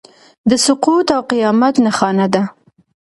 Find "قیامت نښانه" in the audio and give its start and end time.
1.31-2.27